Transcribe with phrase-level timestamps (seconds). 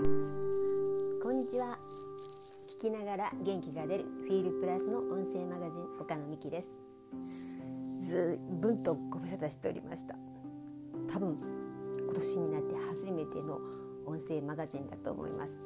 [0.00, 1.76] こんにちは。
[2.80, 6.72] 聞きながら元気が出るフィールプラスの音声マガジン岡野美希です。
[8.08, 10.14] ずいぶんとご無沙汰しておりました。
[11.12, 11.36] 多分
[11.98, 13.60] 今年になって初めての
[14.06, 15.60] 音声マガジンだと思います。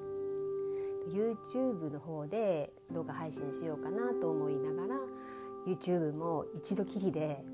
[1.13, 5.01] YouTube の方で動画配信しようかなと思いながら
[5.65, 7.45] YouTube も一度きりで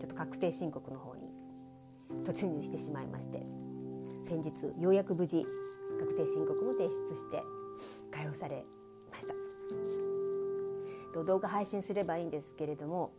[0.00, 1.28] ちょっと確定申告の方に
[2.24, 3.42] 突入してしまいまして
[4.26, 5.44] 先日ようやく無事
[6.02, 7.44] 確定申告も提出して
[8.10, 8.64] 解放され
[9.12, 9.34] ました。
[11.24, 13.12] 動画配信すればいいんですけれども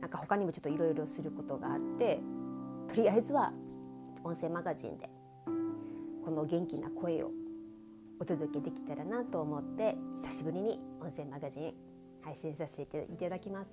[0.00, 2.18] なんか他にもちょっといろいろすることがあって
[2.88, 3.52] とりあえずは
[4.24, 5.08] 音声マガジンで
[6.24, 7.30] この元気な声を
[8.18, 11.74] お届けできたらなと思って久しぶりに音声マガジン
[12.22, 13.72] 配信させていただきます。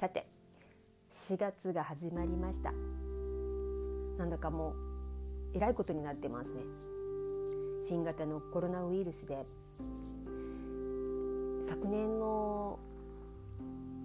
[0.00, 0.26] さて
[1.12, 2.72] 4月が始まりました。
[4.18, 4.91] なんだかもう
[5.54, 6.62] えらいことになってますね。
[7.84, 9.44] 新型のコロナウイルスで。
[11.68, 12.78] 昨年の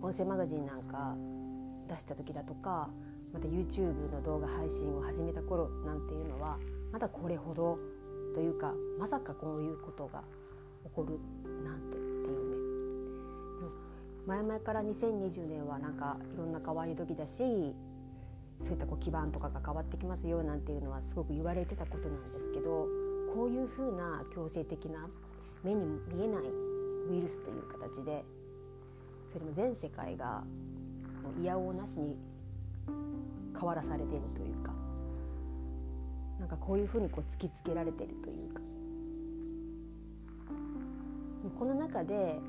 [0.02, 1.16] 音声マガジンなんか
[1.88, 2.90] 出した時だとか
[3.34, 6.58] また YouTube の動画配信を始めた頃なんていうのは
[6.92, 7.78] まだこれほど
[8.34, 10.24] というかまさかこういうことが
[10.84, 11.20] 起こる
[11.64, 12.58] なんてっていうね。
[14.26, 17.76] 前々から2020年はなんかいろんな変わり時だし
[18.64, 22.88] そういったこう基盤とかが変わってきますよなんていうのはすごく言われてたことなんですけど
[23.34, 25.08] こういうふうな強制的な
[25.64, 26.44] 目に見えない
[27.10, 28.24] ウイルスという形で
[29.28, 30.44] それも全世界が
[31.40, 32.16] いやおうなしに
[33.54, 34.74] 変わらされているというか
[36.40, 38.62] なんかこういうふうにこう突きつけられているというか
[41.58, 42.40] この中で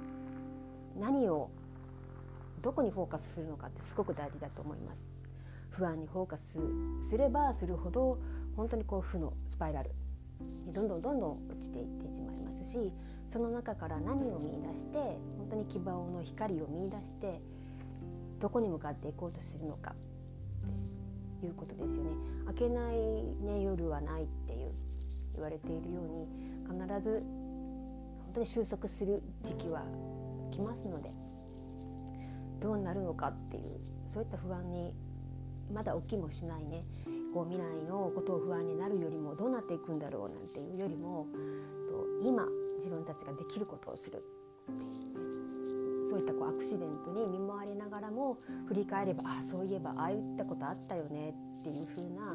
[0.98, 1.50] 何を
[2.60, 5.17] どこにフォーカスするのかってすごく大事だと思います。
[5.78, 6.58] 不安にフォーカス
[7.08, 8.18] すればするほど
[8.56, 9.90] 本当にこう負のスパイラル
[10.66, 12.92] にどんどんどんどん落ちていってしまいますし
[13.28, 14.98] その中から何を見出して
[15.38, 17.40] 本当に希望の光を見出して
[18.40, 19.94] どこに向かっていこうとするのか
[21.38, 22.10] っていうことですよね。
[22.48, 24.70] 明けない、ね、夜はないっていう
[25.34, 26.26] 言われているように
[26.66, 27.22] 必ず
[28.24, 29.82] 本当に収束する時期は
[30.50, 31.10] 来ますので
[32.60, 33.80] どうなるのかっていう
[34.12, 34.92] そういった不安に
[35.72, 36.84] まだ起きもしないね。
[37.32, 41.26] こう未来のことを不安になるよりもどうなっていくんだろうなんていうよりも
[42.22, 42.46] 今
[42.76, 44.22] 自分たちができることをする。
[46.08, 51.34] そういったこうアクシデントに見舞われながらも振り返ればああそういえばああいったことあったよね。
[51.60, 52.34] っていうふうな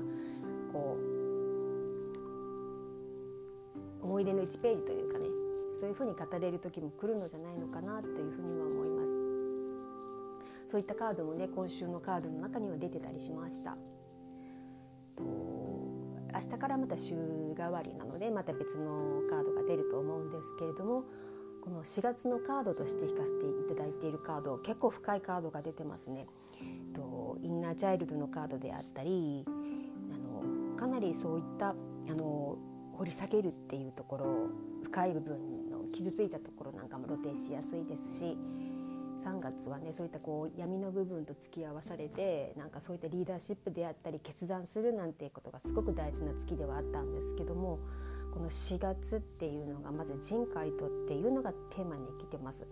[0.71, 0.95] こ
[4.01, 5.25] う思い出の1ページというかね。
[5.79, 9.22] そういうふうに語れる時も来るのじゃないのかなというふうには思います。
[10.73, 13.77] そういったカードもね今週のカードの中には出てたりしました。
[15.19, 21.03] 明日からまた週替わりなのでまた別のカードが出ると思うんですけれども
[21.63, 26.25] この4月のカードとして引かせていただいているカード結構深いカードが出てますね。
[26.95, 29.51] とインナーチャイルドのカードであったりあ
[30.17, 31.75] のかなりそういったあ
[32.15, 32.57] の
[32.97, 34.49] 掘り下げるっていうところ
[34.85, 38.35] 深い部分の傷ついたところなんかも露呈しやすいですし
[39.23, 47.79] 3月はねそういったこう闇の部分と付き合わされてなんかそういったリーダーシップであったり決断するなんていうことがすごく大事な月ではあったんですけども
[48.33, 52.65] この4月っていうのがまず人海とっていうのがテーマに来てます。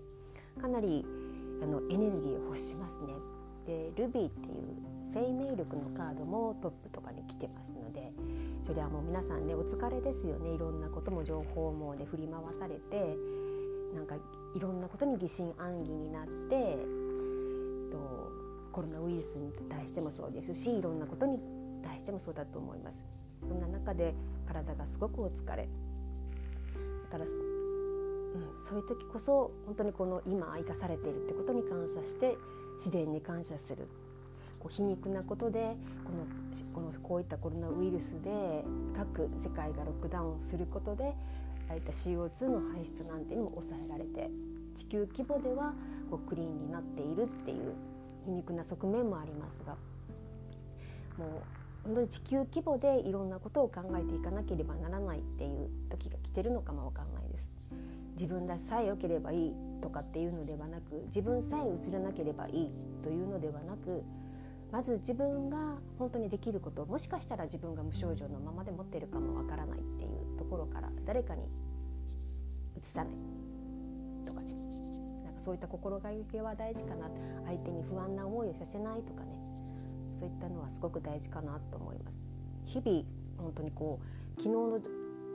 [0.59, 1.06] かなり
[1.61, 3.13] あのエネルギーを欲しますね。
[3.66, 8.11] でルビーっていう生命力のカードもトップとかに来てますので
[8.66, 13.16] それはもう皆さんねお疲れですよねいろんなことも情報もね振り回されて
[13.94, 14.16] なんか
[14.56, 16.78] いろんなことに疑心暗鬼になって
[17.91, 18.31] と
[18.72, 21.40] コロナウイルスに対してもそうですしいろんなことに
[21.84, 23.03] 対してもそうだと思います。
[23.47, 24.13] そんな中で
[24.47, 25.68] 体がすごくお疲れ
[27.12, 27.29] だから、うん、
[28.68, 32.38] そういう時こそ本当にこの今生かされているってことに感謝して
[32.78, 33.88] 自然に感謝する
[34.59, 36.26] こう皮肉なことでこの
[36.73, 38.64] このこういったコロナウイルスで
[38.96, 41.14] 各世界がロックダウンすることで
[41.72, 44.29] ああいった CO2 の排出なんていうのも抑えられて
[44.76, 45.73] 地球規模では
[46.09, 47.73] こうクリーンになっているっていう
[48.26, 49.78] 皮肉な側面もありますが
[51.18, 51.29] もう
[51.85, 57.50] 本当に地球規模でいろんなことを考えていかなければならないっていう時が来てるのかもわかんないです。
[58.16, 62.72] 自分らさえ良ければいいとかっていうのではなく自分さえ映らなければいい
[63.02, 64.03] というのではなく
[64.72, 65.58] まず自分が
[65.97, 70.10] 本当にできることもしかしたら自分が無症状のままで持ってるかもわからないっていう
[71.11, 71.43] 誰かに
[72.81, 73.13] 移さない。
[74.25, 74.53] とかね。
[75.25, 77.09] なんかそういった心がけは大事かな。
[77.46, 79.35] 相手に不安な思いをさせないとかね。
[80.22, 82.17] そういったのはすごく大事かなと思います。
[82.66, 83.03] 日々
[83.37, 84.79] 本当にこう昨日の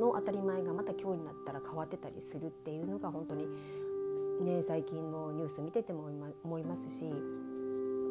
[0.00, 3.46] の当たり前がまた今日になったら変わってたりするっていうのが本当に
[4.44, 6.10] ね最近のニュース見てても
[6.44, 7.04] 思いますし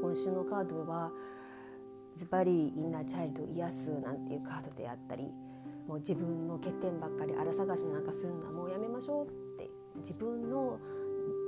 [0.01, 1.11] 今週のカードは
[2.17, 5.29] ズバリインナーチャイルド癒すなんていうカードであったり
[5.87, 10.79] もう自分の欠点ばっかり荒探しなんかするのはもうやめましょうって自分の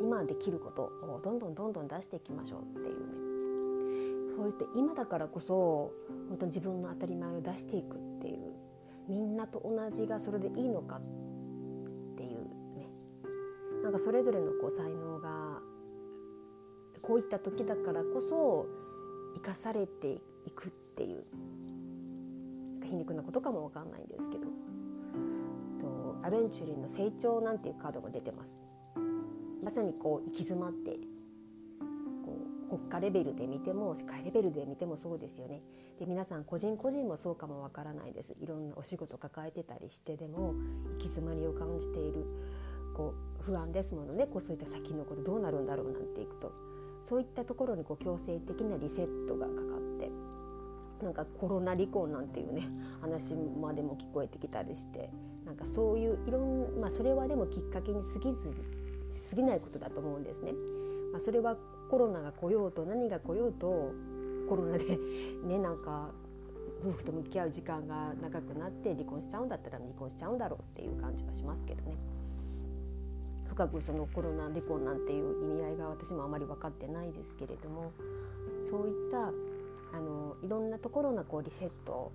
[0.01, 3.27] 今できることをどんどんどんどん出していきましょうっていうね。
[4.35, 5.91] そういって今だからこそ
[6.29, 8.53] 本当に自分の当たり前を出していくっていう
[9.07, 11.01] みんなと同じがそれでいいのかっ
[12.15, 12.43] ていう
[12.75, 12.87] ね。
[13.83, 15.59] なんかそれぞれのこう才能が
[17.01, 18.67] こういった時だからこそ
[19.35, 21.23] 生かされていくっていう。
[22.89, 24.45] 皮肉なことかもわかんないんですけど。
[25.79, 28.55] とアベンチュリーの成長なんていうカードが出てます。
[29.63, 30.91] まさにこう行き詰まって
[32.25, 32.37] こ
[32.71, 35.61] う国家レベルで見ても世界レベルで見てもそうですよね。
[35.99, 38.35] で皆さん個人個人もそうかもわからないです。
[38.39, 40.53] いろんなお仕事抱えてたりしてでも
[40.93, 42.25] 行き詰まりを感じている
[42.95, 44.27] こう不安ですものね。
[44.27, 46.51] こうそういった先のことどうなるんだろうなんていくと。
[47.03, 50.09] そういったところにこう強制的なリセットがかかって。
[51.01, 52.67] なんかコロナ離婚なんていうね
[53.01, 55.09] 話までも聞こえてきたりして
[55.45, 58.53] なんかそういういろんまあそれはでもきっかけに過ぎず
[59.29, 60.53] 過ぎないことだと思うんですね。
[61.11, 61.57] まあ、それは
[61.89, 63.91] コロナが来ようと何が来ようと
[64.49, 64.97] コロナで
[65.45, 66.11] ねなんか
[66.83, 71.97] 夫婦と向き合う時間が長くなって離婚しちゃうんだったら離婚しちゃうんだろうっていう感じはしますけどね。
[73.47, 77.91] 深くそのコロナ離婚なんていう意味合いが私もあまり分かってないですけれども
[78.69, 79.31] そういった
[79.93, 82.11] あのいろんなところのこうリセット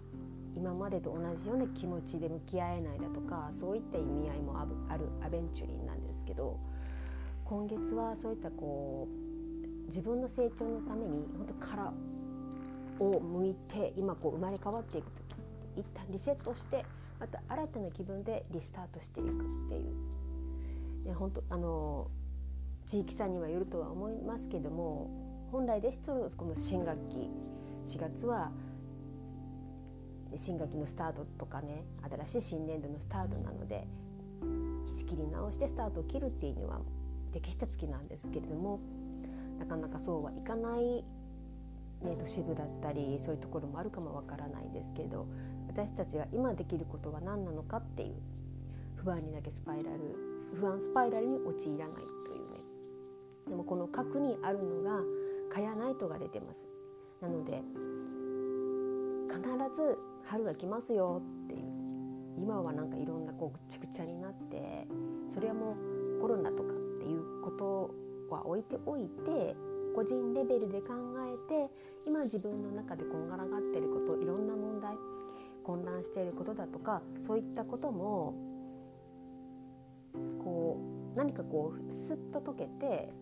[0.56, 6.58] 今までと同じような気持ちで向き合えないだとかそういった意味合いもあるアベンチュリーなんですけど
[7.44, 11.92] 今月はそういったこう自分の成長のために本当殻
[12.98, 15.10] を向いて今こう生まれ変わっていく
[15.75, 16.84] 時一旦リセットして
[17.18, 19.32] また新たな気分でリスタートしていくっ
[19.68, 20.12] ていう。
[21.04, 22.08] で本当あの
[22.86, 27.30] 地域差にはよるとは思いますけども本来ですとこの新学期
[27.84, 28.50] 4月は
[30.37, 31.84] 新学期のスタートとかね
[32.26, 33.87] 新しい新年度のスタートなので
[34.96, 36.81] 仕切り直してスタートを切るっていうには
[37.32, 38.81] 適した月なんですけれども
[39.58, 41.05] なかなかそうはいかない、
[42.02, 45.26] ね、都市部だったりそういうところもあるかもわからないですけど
[45.69, 48.14] 私たちが今できることは何なのかっていう
[48.96, 49.99] 不安にだけスパイラル
[50.55, 51.96] 不安スパイラルに陥らない
[52.26, 52.58] というね。
[53.49, 55.00] でもこの核にあるのが
[55.50, 56.69] 蚊やナイトが出てます。
[57.22, 57.62] なので
[59.30, 59.40] 必
[59.74, 61.82] ず春が来ますよっていう。
[62.36, 64.86] 今はなんかいろんなこうぐちゃぐちゃになって
[65.32, 65.76] それはも
[66.19, 66.66] うコロナとかっ
[66.98, 69.54] ていうことは置いておいて
[69.94, 70.94] 個人レベルで考
[71.50, 71.70] えて
[72.06, 74.96] 今自分の中でこんがらがってることいろんな問題
[75.64, 78.34] 混乱していることだとかそういったことも
[80.42, 80.78] こ
[81.14, 83.12] う何かこうスッと解けて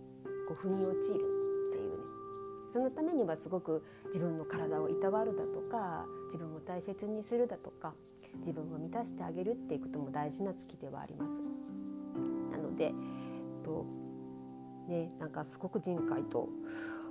[0.48, 1.39] こう腑に落ちる。
[2.70, 7.94] そのためにはすごく自分の体をいたわるだとか自分を大切にするだとか
[8.38, 11.32] 自分を満たしてあげるっていうことも大事な月ではあります。
[12.52, 12.92] なので
[13.64, 13.86] と
[14.88, 16.48] ねなんかすごく人海と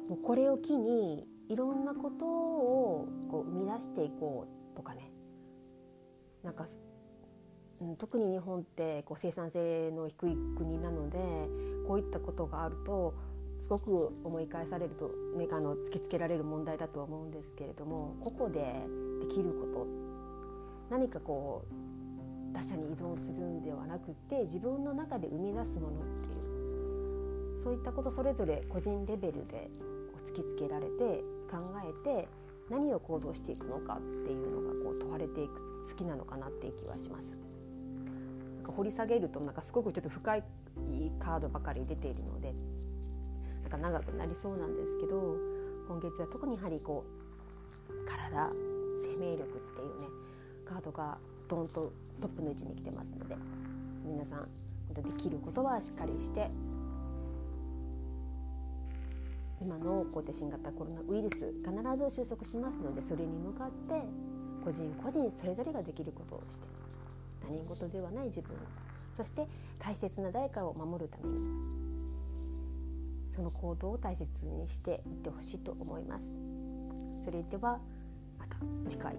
[0.07, 5.11] もうこれを機にいろんなことをこう生み出していこうとかね
[6.44, 6.66] なんか、
[7.81, 11.18] うん、特に日本ってこう生産性の低い国なので
[11.87, 13.13] こういったことがあると
[13.59, 18.59] すごく思い返されると、ね、あの突きつけられる問題だとは思うんですけれども個々で
[19.21, 19.87] できること
[20.89, 29.69] 何かこう他者に依存するんではなくて自分の中で生み出すものっていうそういったことそれぞれ個人レベルで
[30.25, 32.28] 突きつけられて考えて
[32.69, 37.31] 何を行動していくのかっていうのがこう問われていく月なのかなっていう気はします。
[38.56, 40.44] なんか掘り下げるとなんかすごくちょっと深い
[41.19, 42.54] カードばかり出ているので
[43.69, 45.38] か長くなりそうなんですけど
[45.88, 48.49] 今月は特にやはりこう体
[48.97, 49.45] 生命力っ
[49.76, 50.07] ていうね
[50.66, 53.35] カードがドンとトップの位置に来てますので
[54.06, 54.47] 皆さん
[54.94, 56.49] できることはしっかりして
[59.61, 64.02] 今のこうやって新型コロナウイルス必ず収束しますのでそれに向かって
[64.64, 66.68] 個人個人それぞれができることをして
[67.45, 68.56] 他人事ではない自分
[69.16, 69.47] そして
[69.80, 71.79] 大切な誰かを守るために
[73.40, 76.26] その行動を大切にしていってほしいと思います
[77.24, 77.80] それでは
[78.38, 78.58] また
[78.90, 79.16] 次回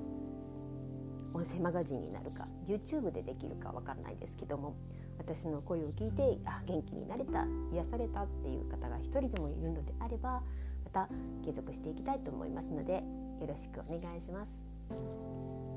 [1.33, 4.77] 音声マガジンになるか YouTube でできるかわからないですけども
[5.17, 10.43] 私の声を聞いてあ元気になれた癒されたっていう方が一人でもいるのであれば
[10.85, 11.09] また
[11.43, 13.03] 継続していきたいと思いますので
[13.41, 14.63] よろしくお願いします。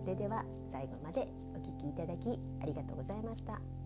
[0.04, 2.28] それでは最後までお聴きいただき
[2.62, 3.83] ありがとうございました。